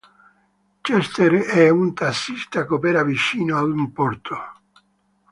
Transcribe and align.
Chester 0.81 1.31
è 1.45 1.69
un 1.69 1.93
tassista 1.93 2.65
che 2.65 2.73
opera 2.73 3.03
vicino 3.03 3.55
ad 3.59 3.69
un 3.69 3.91
porto. 3.93 4.35